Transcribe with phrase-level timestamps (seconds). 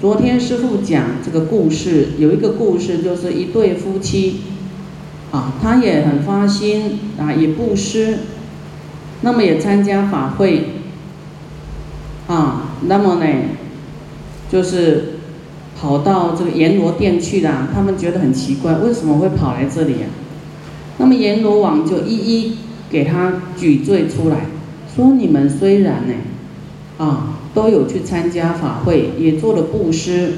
[0.00, 4.40] 昨天师傅讲这个故事，有一个故事就是一对夫妻，
[5.30, 8.18] 啊，他也很发心啊，也布施，
[9.20, 10.64] 那么也参加法会，
[12.26, 13.26] 啊，那么呢，
[14.50, 15.14] 就是
[15.80, 17.68] 跑到这个阎罗殿去了。
[17.72, 20.08] 他们觉得很奇怪，为什么会跑来这里呀？
[20.98, 22.56] 那么阎罗王就一一
[22.90, 24.46] 给他举罪出来，
[24.94, 26.14] 说你们虽然呢，
[26.98, 27.33] 啊。
[27.54, 30.32] 都有去参加法会，也做了布施。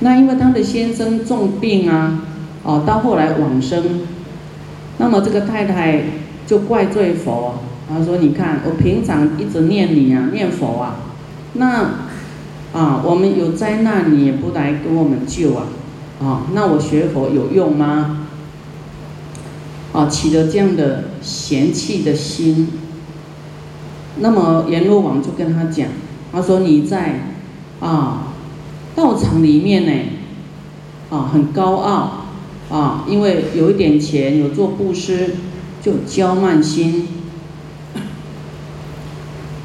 [0.00, 2.20] 那因为他的先生重病啊，
[2.62, 4.02] 哦，到后来往生，
[4.98, 6.04] 那么这个太太
[6.46, 7.54] 就怪罪佛，
[7.88, 10.96] 他说：“你看，我平常一直念你啊，念佛啊，
[11.54, 11.82] 那
[12.74, 15.66] 啊，我们有灾难你也不来给我们救啊，
[16.20, 18.26] 啊，那我学佛有用吗？
[19.94, 22.68] 啊，起了这样的嫌弃的心。”
[24.18, 25.88] 那么阎罗王就跟他讲，
[26.32, 27.20] 他说你在
[27.80, 28.32] 啊
[28.94, 29.92] 道场里面呢
[31.10, 32.26] 啊很高傲
[32.70, 35.34] 啊，因为有一点钱有做布施，
[35.82, 37.06] 就骄慢心，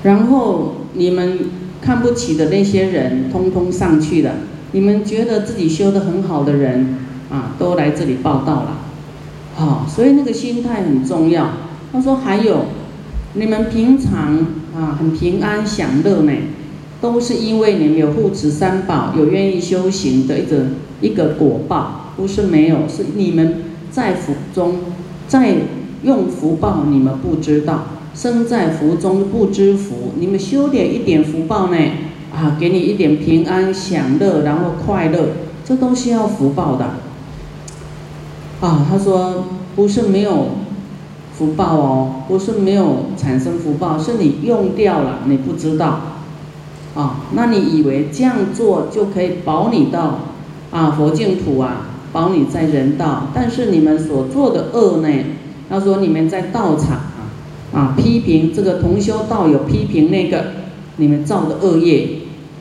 [0.04, 1.40] 然后你们
[1.82, 4.34] 看不起的那些人，通通上去了。
[4.74, 6.98] 你们觉得自己修的很好的人
[7.30, 8.78] 啊，都来这里报道了，
[9.56, 11.52] 好，所以那个心态很重要。
[11.94, 12.66] 他说还有。
[13.34, 14.38] 你们平常
[14.76, 16.34] 啊很平安享乐呢，
[17.00, 20.66] 都是因为你们有护持三宝，有愿意修行的一个
[21.00, 24.80] 一个果报，不是没有，是你们在福中，
[25.30, 25.56] 在
[26.04, 31.78] 用福报，你们不知道，生在福中不知福，你们修点一点福报呢，
[32.36, 35.30] 啊，给你一点平安享乐，然后快乐，
[35.64, 36.96] 这都是要福报的。
[38.60, 40.61] 啊，他说不是没有。
[41.38, 46.00] 福报哦，不是没有产生福报，是你用掉了，你不知道，
[46.94, 50.20] 啊，那你以为这样做就可以保你到
[50.70, 55.10] 啊佛净土啊，保你在人道，但是你们所做的恶呢？
[55.70, 57.32] 他说你们在道场啊，
[57.74, 60.46] 啊批评这个同修道友，批评那个
[60.98, 62.10] 你们造的恶业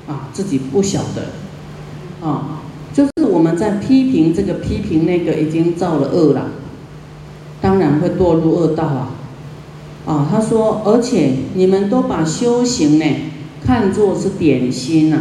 [0.08, 2.62] 啊，自己不晓得，啊，
[2.94, 6.46] 就是我们在批评这个批评那个已经造了恶了。
[7.60, 9.10] 当然会堕入恶道啊！
[10.06, 13.04] 啊，他说，而且你们都把修行呢
[13.64, 15.18] 看作是点心呐，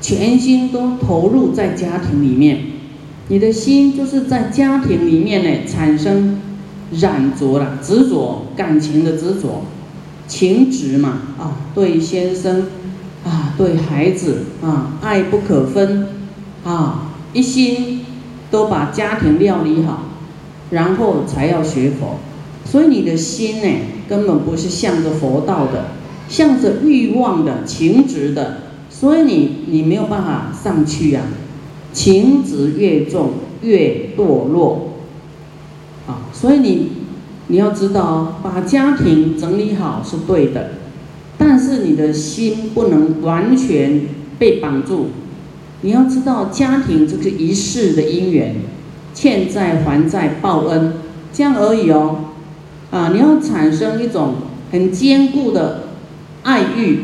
[0.00, 2.60] 全心都投入在家庭里面，
[3.26, 6.40] 你的心就是在家庭里面呢产生
[6.92, 9.64] 染着了执着感情的执着，
[10.28, 12.66] 情执嘛啊，对先生
[13.24, 16.06] 啊，对孩子啊，爱不可分
[16.64, 18.06] 啊，一心
[18.48, 20.04] 都把家庭料理好。
[20.70, 22.18] 然后才要学佛，
[22.64, 23.68] 所以你的心呢，
[24.08, 25.86] 根本不是向着佛道的，
[26.28, 28.58] 向着欲望的情执的，
[28.90, 31.22] 所以你你没有办法上去呀，
[31.92, 33.30] 情执越重
[33.62, 34.90] 越堕落，
[36.06, 36.88] 啊，所以你
[37.46, 40.72] 你要知道，把家庭整理好是对的，
[41.38, 44.02] 但是你的心不能完全
[44.38, 45.06] 被绑住，
[45.80, 48.56] 你要知道家庭这个一世的因缘。
[49.14, 50.94] 欠债还债报恩，
[51.32, 52.16] 这样而已哦。
[52.90, 54.34] 啊，你要产生一种
[54.72, 55.88] 很坚固的
[56.42, 57.00] 爱欲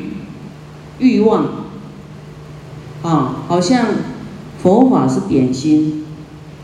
[0.98, 1.44] 欲望。
[3.02, 3.86] 啊，好像
[4.62, 6.06] 佛法是点心，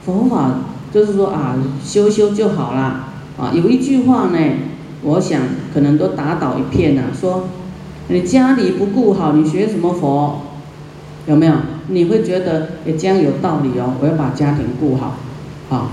[0.05, 0.61] 佛法
[0.93, 3.09] 就是说啊，修修就好了。
[3.39, 4.39] 啊，有一句话呢，
[5.03, 5.43] 我想
[5.75, 7.49] 可能都打倒一片了，说
[8.09, 10.41] 你家里不顾好，你学什么佛？
[11.27, 11.55] 有没有？
[11.89, 13.95] 你会觉得也这样有道理哦。
[14.01, 15.17] 我要把家庭顾好。
[15.71, 15.89] 啊，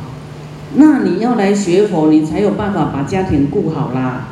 [0.76, 4.30] 那你要来学佛，你才有办法把家庭顾好啦。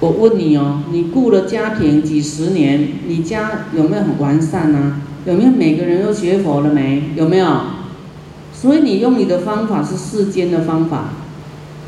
[0.00, 5.00] 我问你哦，你顾了家庭几十年，你家有没有很完善呢？
[5.24, 7.10] 有没有每个人都学佛了没？
[7.16, 7.46] 有没有？
[8.52, 11.10] 所以你用你的方法是世间的方法，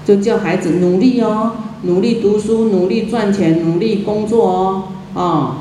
[0.04, 4.84] 就叫孩子努力哦，努力读书，努力赚钱，努力工作哦，
[5.14, 5.56] 啊。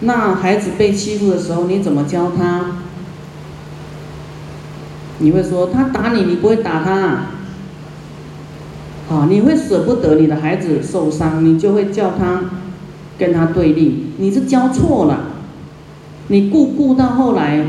[0.00, 2.83] 那孩子被欺负的时候，你怎么教他？
[5.18, 7.26] 你会说他打你，你不会打他，
[9.08, 12.50] 啊，你会舍不得你的孩子受伤，你就会叫他
[13.18, 15.26] 跟他对立，你是教错了，
[16.28, 17.64] 你顾顾到后来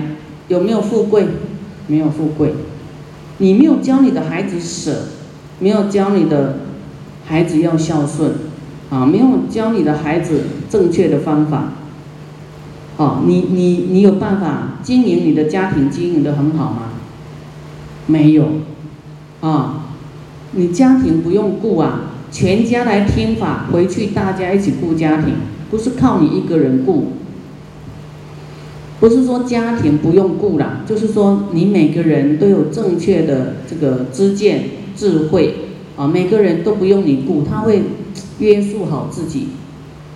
[0.48, 1.28] 有没有富贵？
[1.88, 2.54] 没有富贵，
[3.38, 5.04] 你没有教你的孩子舍，
[5.60, 6.58] 没有教你的
[7.28, 8.32] 孩子要孝顺，
[8.90, 11.74] 啊，没有教你的孩子正确的方法，
[12.98, 16.90] 好，你你你有办法经营你的家庭经营的很好吗？
[18.08, 18.46] 没有，
[19.42, 19.86] 啊，
[20.52, 25.34] 你家庭不用顾啊，全家来听法，回去大家一起顾家庭，
[25.72, 27.14] 不是靠你一个人顾，
[29.00, 34.66] 不是说家庭不用顾了，就是说你每个人都有正确的这个知见、
[34.96, 35.56] 智慧
[35.98, 37.84] 啊，每个人都不用你顾，他会
[38.40, 39.48] 约束好自己，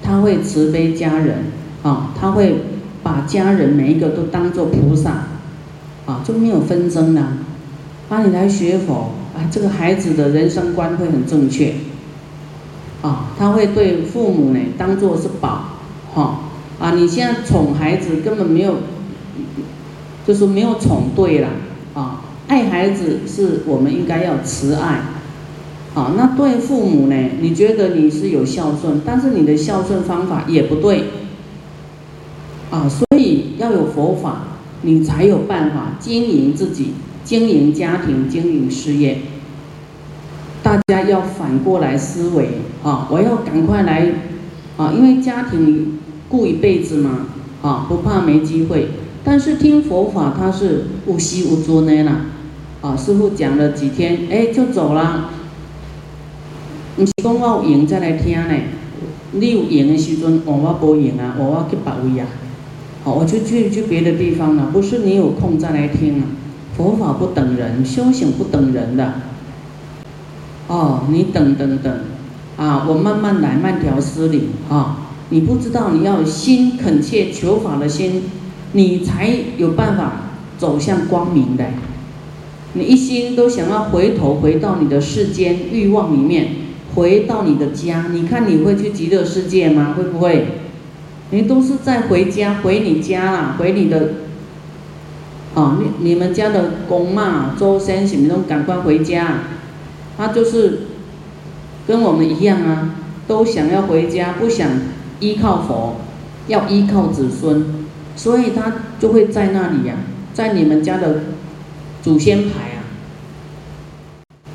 [0.04, 1.46] 他会慈悲家人
[1.82, 2.56] 啊，他会
[3.02, 5.28] 把家人每一个都当做菩萨
[6.06, 7.34] 啊，就没有纷争了。
[8.18, 11.76] 你来学佛啊，这个孩子的人生观会很正确
[13.02, 15.66] 啊，他会对父母呢当做是宝
[16.14, 16.40] 哈。
[16.80, 18.76] 啊，你现在宠孩子根本没有，
[20.26, 21.50] 就是没有宠对了
[21.94, 22.22] 啊！
[22.48, 25.02] 爱孩子是我们应该要慈爱，
[25.94, 27.32] 啊，那对父母呢？
[27.42, 31.04] 你觉得你是有孝顺，但是你的孝顺方法也不对，
[32.72, 34.44] 啊，所以要有佛法，
[34.84, 36.94] 你才有办法经营自己、
[37.30, 39.20] 经营家庭、经营事业。
[40.64, 42.50] 大家要反过来思维
[42.82, 43.08] 啊！
[43.12, 44.12] 我要赶快来
[44.78, 46.00] 啊，因为家庭。
[46.28, 47.28] 顾一辈子嘛，
[47.64, 48.88] 啊，不怕没机会。
[49.24, 52.26] 但是听佛法，它是无息无尊的啦，
[52.82, 55.30] 啊，师傅讲了几天，哎，就走了。
[56.98, 58.56] 你是讲我有闲再来听呢，
[59.34, 62.28] 你有闲的时阵，我我无闲啊，我我去别位啊，
[63.04, 64.70] 好，我就去去别的地方了。
[64.72, 66.24] 不是你有空再来听啊，
[66.80, 69.16] 佛法不等人，修行不等人的。
[70.68, 71.94] 哦，你等等等，
[72.56, 75.08] 啊，我慢慢来，慢条斯理，啊。
[75.28, 78.24] 你不知道，你要心恳切求法的心，
[78.72, 80.22] 你才有办法
[80.58, 81.66] 走向光明的。
[82.72, 86.48] 你一心都想要回头回到你的世间欲望里面，
[86.96, 89.96] 回到你的家，你看你会去极乐世界吗？
[89.98, 90.48] 会不会？
[91.32, 94.14] 你都是在回家，回你家啦，回你的，
[95.56, 99.40] 啊，你你们家的公妈周先生，你都赶快回家。
[100.18, 100.80] 他就是
[101.88, 102.96] 跟我们一样啊，
[103.28, 104.70] 都想要回家，不想。
[105.22, 105.98] 依靠佛，
[106.48, 107.66] 要依靠子孙，
[108.16, 109.96] 所以他就会在那里呀，
[110.34, 111.24] 在你们家的
[112.02, 112.80] 祖先牌啊，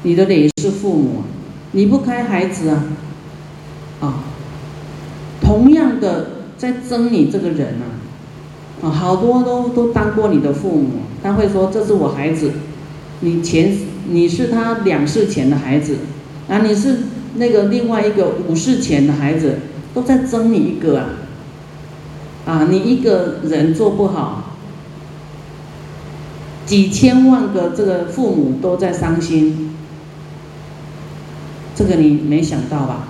[0.05, 1.23] 你的累世父母，
[1.73, 2.85] 离不开孩子啊，
[4.00, 4.25] 啊，
[5.43, 7.94] 同样的在争你这个人啊，
[8.82, 10.91] 啊，好多都都当过你的父母，
[11.23, 12.53] 他会说这是我孩子，
[13.21, 13.76] 你前
[14.09, 15.99] 你是他两世前的孩子，
[16.49, 16.99] 啊，你是
[17.37, 19.59] 那个另外一个五世前的孩子。
[19.94, 21.06] 都在争你一个啊！
[22.44, 24.56] 啊，你一个人做不好，
[26.67, 29.77] 几千万个这个父母都在伤心，
[31.77, 33.06] 这个你没想到吧？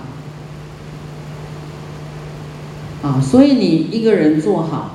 [3.01, 4.94] 啊，所以你一个人做好，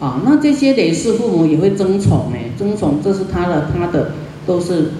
[0.00, 4.12] 啊，那这些累世父母也会争宠哎，争宠这是他的，他的
[4.46, 4.92] 都是，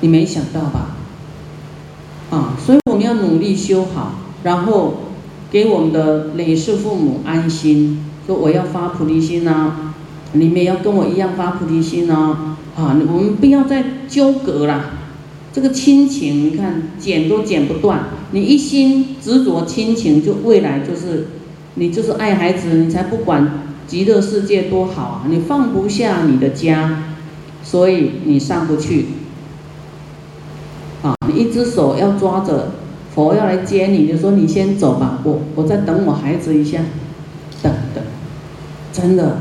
[0.00, 0.96] 你没想到吧？
[2.30, 4.12] 啊，所以我们要努力修好。
[4.42, 4.94] 然后
[5.50, 9.72] 给我们的累世父母安心，说我要发菩提心呐，
[10.32, 14.84] 你们也要跟我一样发菩提心呐，啊，我们不要再纠葛了，
[15.52, 21.28] 这个亲情你看剪都剪不断，你一心执着亲情，就未来就是
[21.76, 27.04] 你就是爱孩子，你才不管极乐世界多好啊，你放不下你的家，
[27.62, 29.06] 所以你上不去，
[31.02, 32.72] 啊，你一只手要抓着。
[33.14, 36.80] 佛要来接你，就说你先走吧，我我再等我孩子一下，
[37.62, 38.04] 等等，
[38.92, 39.38] 真的。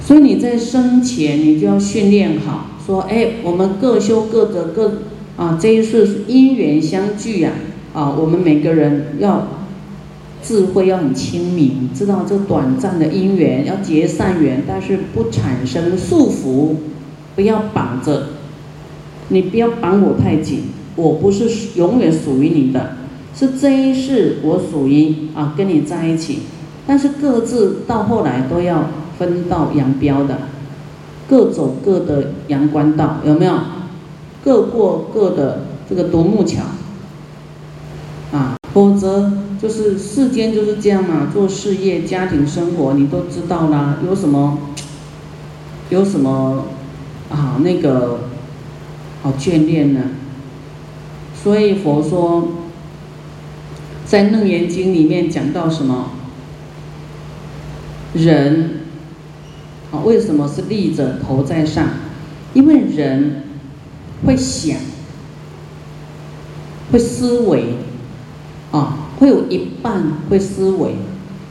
[0.00, 5.02] 所以你在生前你就要训练好，说哎，我们各修各的各
[5.36, 7.50] 啊，这一世因缘相聚呀，
[7.96, 9.48] 啊我们每个人要
[10.42, 16.74] 智慧要很清明，知道这短暂的因缘要结善缘，但是不产生束缚，
[17.34, 18.26] 不要绑着。
[19.28, 22.96] 你不要绑我太紧，我不是永远属于你的，
[23.34, 26.40] 是这一世我属于啊跟你在一起，
[26.86, 30.40] 但是各自到后来都要分道扬镳的，
[31.26, 33.54] 各走各的阳关道，有没有？
[34.44, 36.62] 各过各的这个独木桥，
[38.36, 44.58] 啊，否则就是世间就是这样嘛，做事业、家庭生活你都知道啦，有什么，
[45.90, 46.66] 有什么
[47.30, 48.20] 啊那个。
[49.22, 50.02] 好眷恋呢，
[51.42, 52.48] 所以佛说，
[54.04, 56.10] 在《楞严经》里面讲到什么？
[58.14, 58.82] 人，
[59.90, 61.88] 啊，为什么是立着头在上？
[62.54, 63.42] 因为人
[64.24, 64.78] 会想，
[66.92, 67.74] 会思维，
[68.72, 70.96] 啊，会有一半会思维，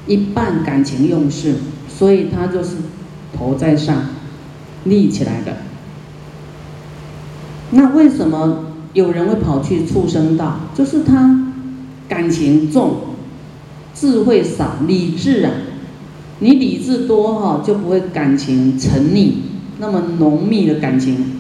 [0.08, 1.56] 一半感情用事，
[1.88, 2.76] 所以他就是
[3.36, 4.04] 头在上，
[4.84, 5.58] 立起来的。
[7.72, 10.60] 那为什么有人会跑去畜生道？
[10.74, 11.54] 就是他
[12.08, 12.98] 感情重，
[13.94, 15.52] 智慧少，理智啊，
[16.40, 19.32] 你理智多哈，就不会感情沉溺，
[19.80, 21.35] 那么浓密的感情。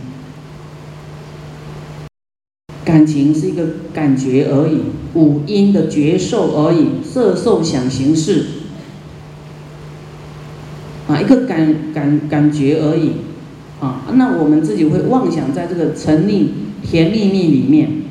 [2.85, 4.81] 感情是一个感觉而已，
[5.15, 8.45] 五音的觉受而已，色受想行识，
[11.07, 13.13] 啊，一个感感感觉而已，
[13.81, 16.49] 啊，那我们自己会妄想在这个沉溺
[16.83, 18.03] 甜蜜蜜里面，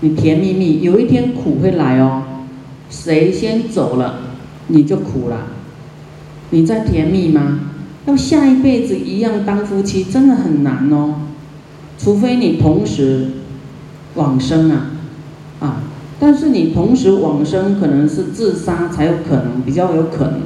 [0.00, 2.22] 你甜蜜蜜，有一天苦会来哦，
[2.88, 4.20] 谁先走了，
[4.68, 5.48] 你就苦了，
[6.48, 7.60] 你在甜蜜吗？
[8.06, 11.16] 要下一辈子一样当夫妻，真的很难哦。
[12.02, 13.28] 除非你同时
[14.14, 14.90] 往生啊，
[15.60, 15.82] 啊，
[16.18, 20.40] 但是你同时往生可能是自杀才有可能，比较有可能。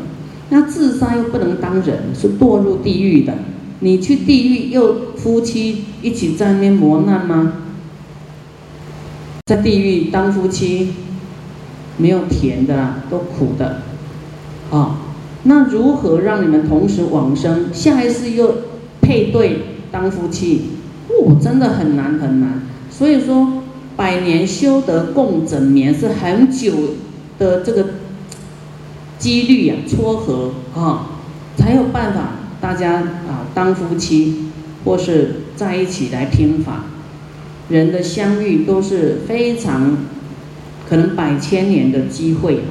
[0.51, 3.35] 那自杀又不能当人，是堕入地狱的。
[3.81, 7.53] 你去地狱又夫妻一起在那边磨难吗？
[9.47, 10.95] 在地狱当夫妻
[11.99, 13.83] 没有甜的啦，都苦的。
[14.71, 14.99] 啊，
[15.45, 18.57] 那如何让你们同时往生，下一世又
[19.01, 19.61] 配对
[19.93, 20.63] 当夫妻？
[21.41, 23.63] 真的很难很难，所以说
[23.97, 26.73] 百年修得共枕眠是很久
[27.39, 27.87] 的这个
[29.19, 31.11] 几率啊，撮合啊，
[31.57, 32.31] 才有办法
[32.61, 32.95] 大家
[33.29, 34.51] 啊当夫妻
[34.85, 36.85] 或是在一起来听法。
[37.69, 39.97] 人的相遇都是非常
[40.89, 42.65] 可能百千年的机会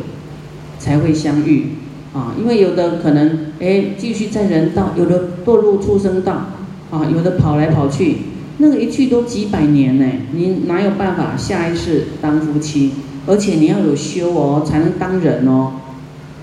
[0.78, 1.70] 才会相遇
[2.14, 6.48] 啊，因为有的可能哎继续在人道，有的堕入畜生道。
[6.92, 8.18] 啊，有的跑来跑去，
[8.58, 12.92] 那个一去都几百年呢，你哪有办法下一世当夫妻？
[13.26, 15.74] 而且你要有修哦，才能当人哦。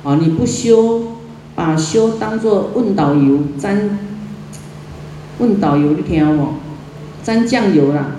[0.02, 1.18] 啊，你不修，
[1.54, 3.98] 把修当做问导游沾，
[5.38, 6.54] 问导游你听不？
[7.22, 8.16] 沾酱油啦，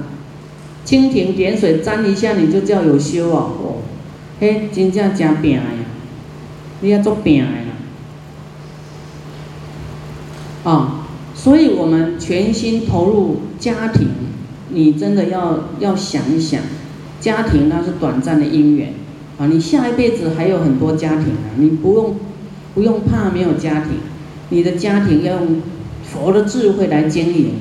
[0.85, 3.81] 蜻蜓点水沾一下你就叫有修哦。
[4.39, 5.63] 嘿，真正真病呀，
[6.81, 7.47] 你要做病呀。
[10.63, 11.00] 啊。
[11.43, 14.09] 所以，我们全心投入家庭，
[14.69, 16.61] 你真的要要想一想，
[17.19, 18.93] 家庭那是短暂的姻缘，
[19.39, 22.15] 啊，你下一辈子还有很多家庭啊，你不用
[22.75, 23.93] 不用怕没有家庭，
[24.49, 25.61] 你的家庭要用
[26.03, 27.53] 佛的智慧来经营，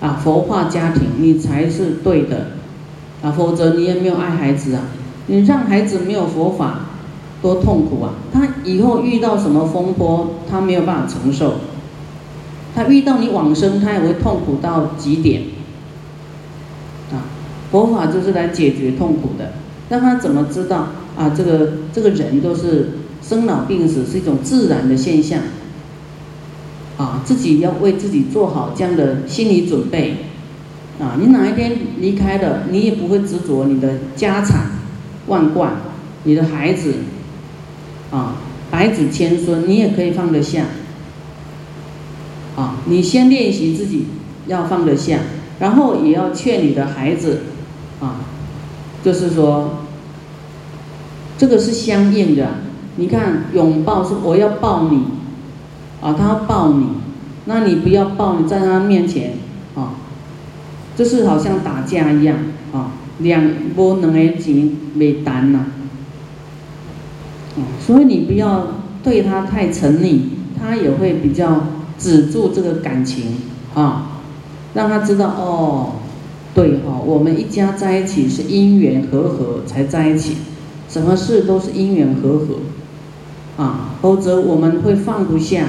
[0.00, 2.52] 啊，佛化家庭，你才是对的，
[3.22, 4.84] 啊，否则你也没有爱孩子啊，
[5.26, 6.86] 你让孩子没有佛法，
[7.42, 11.56] 多痛苦啊，他以后遇到什么风波，他没有办法承受。
[12.74, 15.42] 他遇到你往生，他也会痛苦到极点。
[17.12, 17.26] 啊，
[17.70, 19.52] 佛法就是来解决痛苦的。
[19.88, 21.30] 那他怎么知道啊？
[21.36, 22.90] 这个这个人都是
[23.22, 25.40] 生老病死是一种自然的现象。
[26.96, 30.16] 啊，自己要为自己做好这样的心理准备。
[31.00, 34.66] 啊，你哪一天离开了，你也不会执着你的家产
[35.26, 35.72] 万贯，
[36.24, 36.94] 你的孩子，
[38.10, 38.36] 啊，
[38.70, 40.66] 百子千孙，你也可以放得下。
[42.60, 44.04] 啊，你先练习自己
[44.46, 45.20] 要放得下，
[45.60, 47.40] 然后也要劝你的孩子，
[48.00, 48.16] 啊，
[49.02, 49.86] 就是说，
[51.38, 52.48] 这个是相应的。
[52.96, 55.04] 你看，拥抱是我要抱你，
[56.02, 56.86] 啊，他要抱你，
[57.46, 59.36] 那你不要抱你在他面前，
[59.74, 59.94] 啊，
[60.94, 62.36] 就是好像打架一样，
[62.74, 63.42] 啊，两
[63.74, 65.64] 波两个钱没单呐，
[67.56, 68.66] 啊，所以你不要
[69.02, 70.18] 对他太沉溺，
[70.60, 71.62] 他也会比较。
[72.00, 73.36] 止住这个感情
[73.74, 74.22] 啊，
[74.72, 75.92] 让他知道哦，
[76.54, 80.36] 对哈，我们一家在一起是因缘和合才在一起，
[80.88, 82.60] 什么事都是因缘和合
[83.62, 85.66] 啊，否则我们会放不下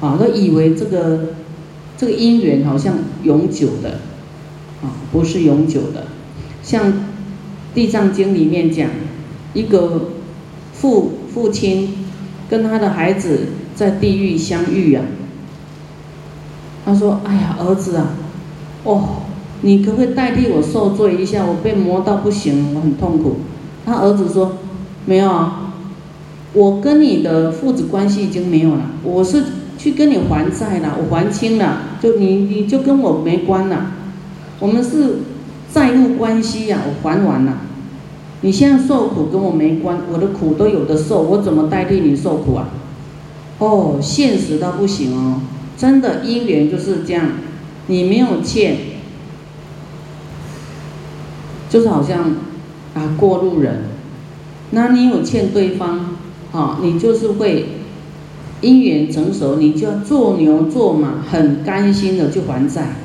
[0.00, 1.34] 啊，都以为这个
[1.96, 4.00] 这个因缘好像永久的
[4.82, 6.08] 啊，不是永久的。
[6.62, 6.92] 像
[7.72, 8.90] 《地藏经》里面讲，
[9.52, 10.10] 一个
[10.72, 12.04] 父父亲
[12.50, 13.46] 跟他的孩子。
[13.74, 15.00] 在地狱相遇呀，
[16.84, 18.08] 他说：“哎呀，儿子啊，
[18.84, 19.02] 哦，
[19.62, 21.44] 你可不可以代替我受罪一下？
[21.44, 23.36] 我被磨到不行，我很痛苦。”
[23.84, 24.58] 他儿子说
[25.06, 25.72] ：“没有啊，
[26.52, 29.42] 我跟你的父子关系已经没有了，我是
[29.76, 33.92] 去跟你还债了，我还清了，就你你就跟我没关了，
[34.60, 35.20] 我们是
[35.72, 37.58] 债务关系呀，我还完了。
[38.42, 42.68] 你现在受苦跟我没关，我的苦都有的受，我怎么代替你受苦啊？”
[43.58, 45.40] 哦，现实到不行哦，
[45.76, 47.26] 真的姻缘就是这样，
[47.86, 48.76] 你没有欠，
[51.68, 52.36] 就是好像
[52.94, 53.84] 啊过路人，
[54.70, 56.16] 那你有欠对方，
[56.52, 57.66] 啊，你就是会
[58.62, 62.96] 姻缘成熟，你就要做牛做马，很甘心的去还债，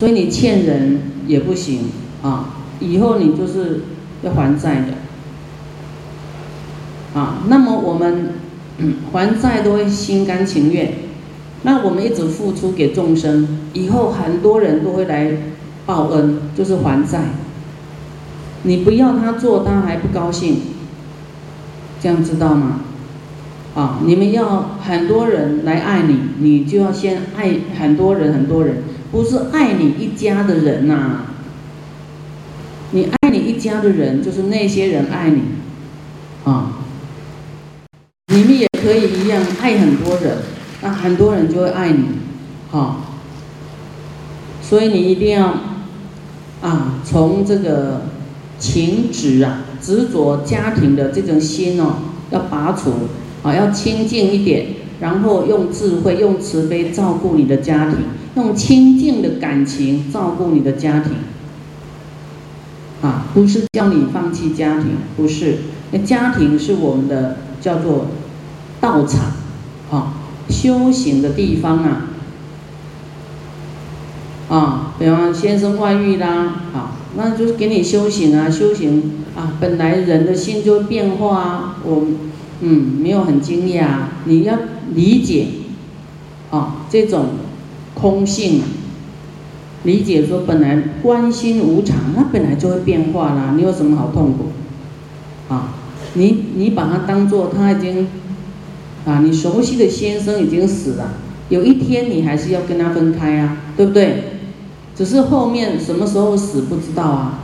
[0.00, 1.84] 所以你欠人也不行
[2.22, 3.84] 啊，以后你就是
[4.22, 4.94] 要还债的。
[7.18, 8.34] 啊，那么我们
[9.12, 10.92] 还债都会心甘情愿，
[11.62, 15.32] 那我们一直付出给众生，以后很多人都会来
[15.86, 17.20] 报恩，就是还债。
[18.62, 20.58] 你不要他做，他还不高兴，
[22.00, 22.80] 这样知道吗？
[23.74, 28.82] 啊，你们要很多人来爱你，你就要先爱很多人，很多人
[29.12, 31.26] 不是爱你一家的人呐。
[32.92, 35.42] 你爱你一家的人，就是那些人爱你，
[36.44, 36.78] 啊。
[38.32, 40.38] 你们也可以一样爱很多人，
[40.82, 42.06] 那很多人就会爱你，
[42.70, 43.04] 好。
[44.60, 45.54] 所以你一定要
[46.60, 48.06] 啊，从这个
[48.58, 51.98] 情执啊、执着家庭的这种心哦，
[52.32, 52.90] 要拔除，
[53.44, 54.66] 啊，要清净一点，
[54.98, 57.98] 然后用智慧、用慈悲照顾你的家庭，
[58.34, 61.12] 用清净的感情照顾你的家庭，
[63.02, 65.58] 啊，不是叫你放弃家庭，不是，
[65.92, 68.06] 那家庭是我们的叫做。
[68.80, 69.32] 道场，
[69.90, 70.14] 啊，
[70.48, 72.06] 修行的地方啊，
[74.48, 82.06] 啊，比方先生外遇啦，啊，那就是给你修行啊，修行啊，本来人的心就会变化啊，我，
[82.62, 83.86] 嗯，没有很惊讶，
[84.24, 84.56] 你要
[84.94, 85.46] 理解，
[86.50, 87.26] 啊，这种
[87.92, 88.62] 空性，
[89.84, 94.46] 理解说本来观心无常，那本来就会变化啦，你有什么好痛苦？
[95.52, 95.74] 啊，
[96.14, 98.08] 你你把它当做他已经。
[99.10, 101.14] 啊，你熟悉的先生已经死了，
[101.48, 104.22] 有一天你还是要跟他分开啊，对不对？
[104.94, 107.40] 只是后面什么时候死不知道啊。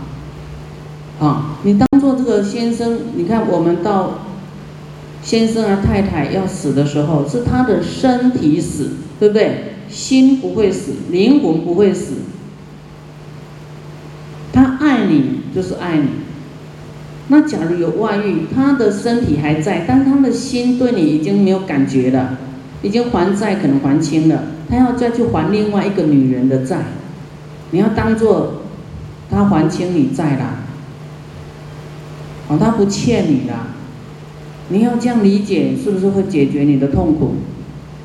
[1.19, 4.27] 啊，你当做这个先生，你看我们到
[5.23, 9.73] 先生啊太太要死的时候，是他的身体死，对不对？
[9.89, 12.15] 心不会死，灵魂不会死。
[14.53, 16.09] 他爱你就是爱你。
[17.29, 22.39] 那假如有外遇，他的身体还在，但他的心对你已经没有感觉了，
[22.83, 26.79] 已经还债可能还清了，他要再去还另外一个女人的债，
[27.73, 28.63] 你要当做
[29.29, 30.59] 他还清你债啦，
[32.47, 33.71] 哦，他不欠你啦，
[34.69, 37.35] 你要这样理解，是不是会解决你的痛苦？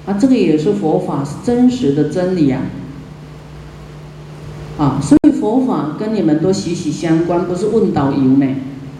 [0.07, 2.61] 啊，这个也是佛法是真实的真理啊，
[4.79, 8.47] 啊，所以佛法跟你们都息息相关，不是问导游呢。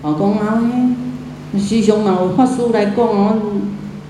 [0.03, 0.59] 哦，讲啊，
[1.59, 3.35] 时常嘛有法师来讲哦，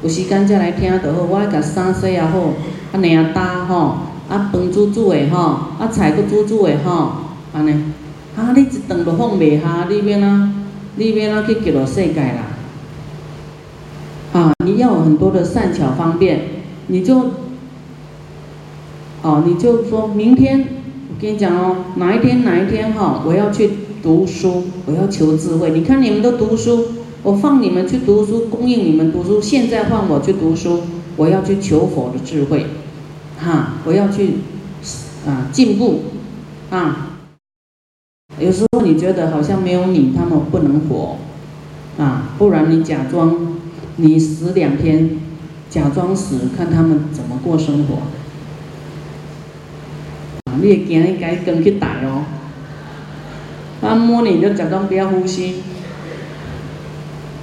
[0.01, 1.23] 有时间才来听就好。
[1.23, 2.39] 我甲衫洗也好，
[2.93, 3.97] 啊，领搭吼，
[4.29, 5.39] 啊，饭煮煮的吼，
[5.79, 7.11] 啊，菜搁煮煮的吼，
[7.53, 7.71] 安尼。
[8.37, 10.53] 啊，你一顿都放袂下，你免啊，
[10.95, 12.47] 你免啊去极乐世界啦。
[14.31, 16.39] 啊，你要有很多的善巧方便，
[16.87, 17.31] 你就，
[19.23, 20.65] 哦，你就说明天，
[21.09, 23.71] 我跟你讲哦，哪一天哪一天哈，我要去。
[24.01, 25.71] 读书，我要求智慧。
[25.71, 26.87] 你看你们都读书，
[27.23, 29.41] 我放你们去读书，供应你们读书。
[29.41, 30.81] 现在换我去读书，
[31.15, 32.65] 我要去求佛的智慧，
[33.37, 34.35] 哈，我要去
[35.25, 36.01] 啊进步，
[36.69, 37.07] 啊。
[38.39, 41.17] 有时候你觉得好像没有你，他们不能活，
[41.97, 43.57] 啊，不然你假装
[43.97, 45.19] 你死两天，
[45.69, 47.95] 假装死，看他们怎么过生活。
[47.95, 48.07] 啊
[50.61, 52.20] 你也惊你该跟去打哦。
[53.81, 55.55] 他摸你就假装不要呼吸，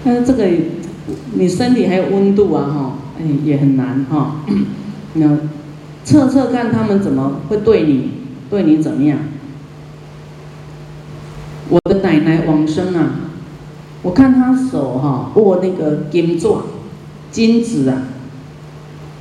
[0.04, 0.46] 但是这个
[1.34, 4.36] 你身体还有温度啊哈，哎也很难哈。
[5.14, 5.36] 那
[6.04, 8.10] 测测看他们怎么会对你，
[8.48, 9.18] 对你怎么样？
[11.70, 13.16] 我的奶奶往生啊，
[14.02, 16.62] 我看她手哈握那个金钻，
[17.32, 18.02] 金子啊。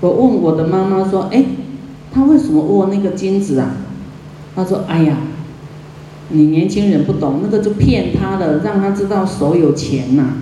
[0.01, 1.43] 我问我的妈妈说，哎，
[2.13, 3.71] 她为什么握那个金子啊？
[4.55, 5.17] 她说，哎呀。
[6.29, 10.33] 你年轻人不懂，那个就骗他的，让他知道手有钱呐。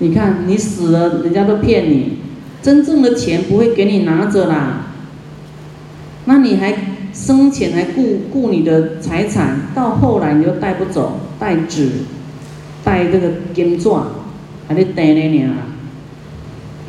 [0.00, 2.18] 你看你死了，人家都骗你，
[2.60, 4.86] 真正的钱不会给你拿着啦。
[6.26, 6.74] 那你还
[7.12, 11.90] 生前还顾顾你的财产，到后来你又带不走，带纸，
[12.84, 14.02] 带这个金钻，
[14.68, 15.56] 还得带那年啊，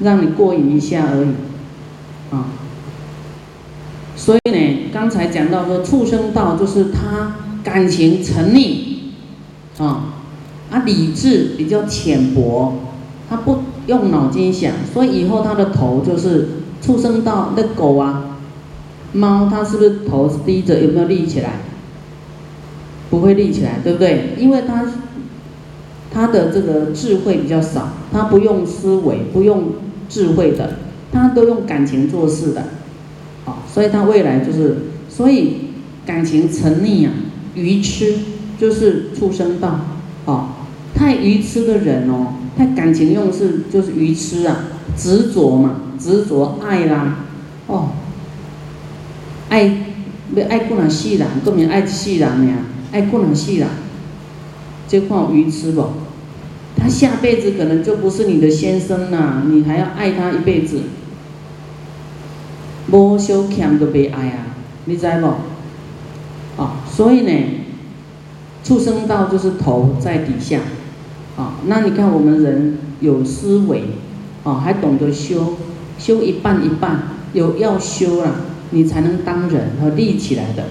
[0.02, 2.48] 让你过瘾一下而已，啊。
[4.18, 7.36] 所以呢，刚才讲到说畜生道就是他。
[7.70, 8.78] 感情沉溺，
[9.78, 10.16] 啊，
[10.72, 12.74] 啊，理智比较浅薄，
[13.30, 16.48] 他不用脑筋想，所以以后他的头就是
[16.82, 18.38] 畜生到那狗啊，
[19.14, 20.80] 猫，它是不是头低着？
[20.80, 21.60] 有没有立起来？
[23.12, 24.34] 不会立起来，对不对？
[24.40, 24.84] 因为它，
[26.12, 29.74] 它的这个智慧比较少，它不用思维，不用
[30.10, 30.78] 智慧的，
[31.12, 32.64] 它都用感情做事的，
[33.46, 34.78] 好，所以它未来就是，
[35.08, 35.58] 所以
[36.06, 37.14] 感情沉溺啊。
[37.56, 38.16] 愚痴
[38.60, 39.80] 就是畜生道，
[40.26, 40.50] 哦，
[40.94, 44.66] 太愚痴的人哦，太感情用事就是愚痴啊，
[44.98, 47.26] 执着嘛，执着爱啦，
[47.68, 47.90] 哦，
[49.50, 49.64] 爱
[50.36, 52.56] 要爱过人世人，更免爱世人呀，
[52.92, 53.68] 爱过人世人，
[54.88, 55.86] 这看愚痴不？
[56.78, 60.82] 他下辈子可能就不是你的先生啦，你还要爱他一辈子，
[62.92, 65.34] 无小欠都别爱啊，你知不？
[66.60, 67.32] 啊，所以呢，
[68.64, 70.60] 畜生道就是头在底下，
[71.38, 73.84] 啊，那你看我们人有思维，
[74.44, 75.56] 啊，还懂得修，
[75.98, 78.36] 修一半一半，有要修了，
[78.72, 80.66] 你才能当人和立起来的。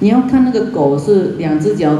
[0.00, 1.98] 你要看那个狗是两只脚。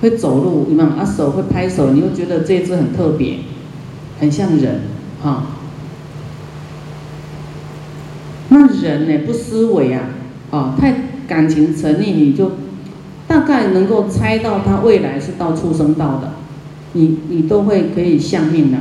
[0.00, 3.38] 会走路，你们啊手会拍手，你会觉得这只很特别，
[4.18, 4.80] 很像人，
[5.22, 5.44] 哈。
[8.48, 10.02] 那人呢不思维啊，
[10.50, 10.92] 啊太
[11.32, 12.52] 感情沉溺，你就
[13.26, 16.32] 大概能够猜到他未来是到畜生道的，
[16.92, 18.76] 你你都会可以相命的。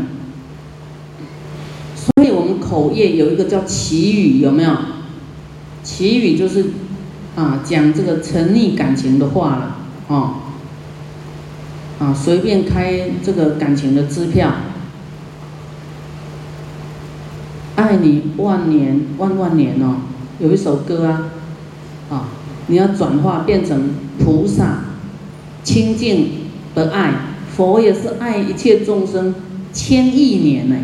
[1.95, 4.75] 所以我们口业有一个叫祈语，有没有？
[5.81, 6.65] 祈语就是
[7.37, 9.77] 啊讲这个沉溺感情的话了，
[10.09, 10.33] 哦。
[11.99, 14.51] 啊，随便开这个感情的支票，
[17.75, 20.01] 爱你万年万万年哦，
[20.39, 21.29] 有一首歌啊，
[22.09, 22.27] 啊，
[22.71, 24.79] 你要转化变成菩萨
[25.61, 26.29] 清净
[26.73, 27.11] 的爱，
[27.53, 29.35] 佛也是爱一切众生
[29.73, 30.77] 千亿年呢，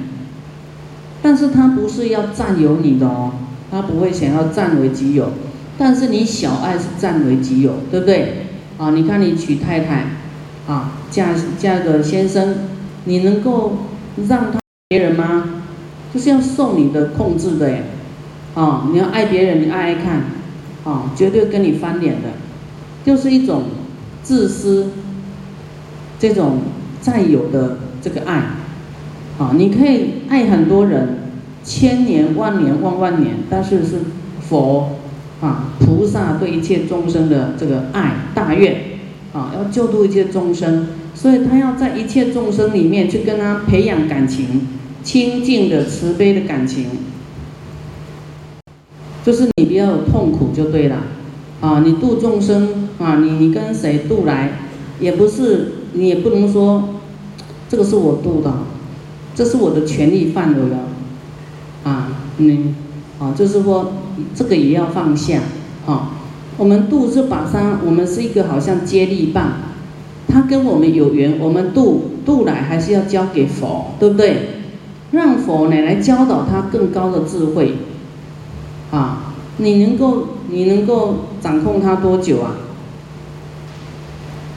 [1.21, 3.31] 但是他不是要占有你的哦，
[3.71, 5.31] 他不会想要占为己有，
[5.77, 8.47] 但是你小爱是占为己有，对不对？
[8.77, 10.07] 啊，你看你娶太太。
[10.67, 12.55] 啊，嫁嫁个先生，
[13.05, 13.77] 你能够
[14.27, 15.45] 让他别人吗？
[16.13, 17.71] 就是要受你的控制的。
[18.53, 20.23] 啊，你要爱别人，你爱爱看，
[20.87, 22.29] 啊，绝对跟你翻脸的，
[23.03, 23.63] 就是一种
[24.23, 24.91] 自私，
[26.17, 26.59] 这种
[27.01, 28.43] 占有的这个爱。
[29.37, 31.17] 啊，你可以爱很多人，
[31.63, 33.99] 千年万年万万年，但是是
[34.39, 34.97] 佛
[35.41, 38.77] 啊，菩萨对一切众生的这个爱大愿。
[39.33, 44.65] 啊，要救度一切众生，所以他要在一切众生里面去跟他培养感情，
[45.03, 46.85] 清净的慈悲的感情，
[49.27, 50.95] 就是你不要有痛苦就对了。
[51.59, 54.53] 啊，你度众生啊，你你跟谁度来，
[55.01, 57.01] 也不是你也不能说，
[57.67, 58.53] 这个是我度的，
[59.35, 60.77] 这是我的权利范围了。
[61.83, 62.73] 啊，你
[63.19, 63.91] 啊，就是说
[64.33, 65.41] 这个也要放下，
[65.85, 66.13] 啊。
[66.55, 69.55] 我们度这把山，我们是一个好像接力棒，
[70.29, 74.37] 他跟我们有缘，我们度度来还是要交给佛，对不对？
[75.11, 77.73] 让佛呢来教导他更高的智慧，
[79.57, 82.55] 你能够你能够掌控它多久啊？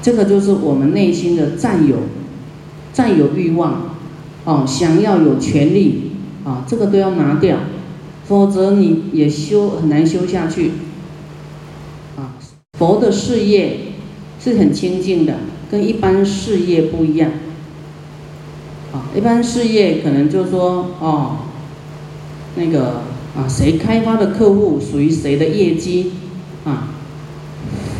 [0.02, 1.96] 这个就是我们内心的占有，
[2.92, 3.96] 占有欲望，
[4.44, 7.58] 哦，想要有权利，啊，这个都要拿掉，
[8.24, 10.70] 否则你也修很难修下去。
[12.16, 12.32] 啊
[12.78, 13.78] 佛的事业
[14.42, 15.34] 是很清净的，
[15.70, 17.30] 跟一般事业不一样。
[18.92, 21.36] 啊，一般事业可能就说哦，
[22.56, 23.02] 那个
[23.36, 26.12] 啊，谁开发的客户属于谁的业绩
[26.64, 26.88] 啊？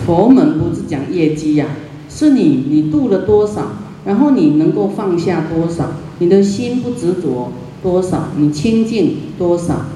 [0.05, 1.67] 佛门不是讲业绩呀，
[2.09, 3.73] 是你你度了多少，
[4.05, 9.87] 然后你能够放下多少，你的心不执着多少，你清净多少，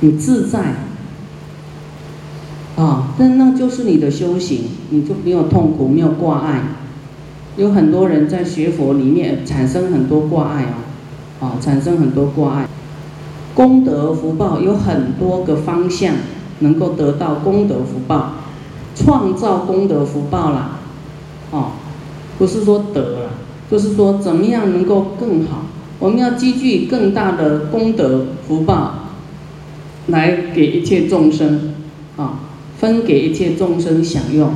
[0.00, 0.74] 你自在。
[2.76, 6.62] 啊，那那就是你的修行，你就没有痛苦，没有挂碍。
[7.58, 10.78] 有很多人在学佛里面产生很多挂碍啊，
[11.40, 12.68] 啊，产生很多挂碍。
[13.54, 16.14] 功德福报有很多个方向
[16.60, 18.32] 能够得到功德福报，
[18.94, 20.78] 创造功德福报啦，
[21.50, 21.72] 哦，
[22.38, 23.30] 不是说得了，
[23.70, 25.62] 就是说怎么样能够更好。
[25.98, 28.94] 我们要积聚更大的功德福报，
[30.06, 31.74] 来给一切众生，
[32.16, 32.40] 啊。
[32.78, 34.50] 分给一切众生享用。